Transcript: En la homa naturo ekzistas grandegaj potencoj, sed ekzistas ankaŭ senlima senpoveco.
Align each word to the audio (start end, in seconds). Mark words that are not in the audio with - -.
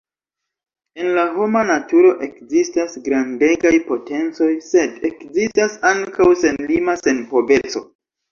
En 1.01 1.09
la 1.17 1.23
homa 1.41 1.59
naturo 1.71 2.13
ekzistas 2.27 2.95
grandegaj 3.07 3.73
potencoj, 3.91 4.49
sed 4.69 5.05
ekzistas 5.11 5.75
ankaŭ 5.93 6.29
senlima 6.45 6.97
senpoveco. 7.05 7.85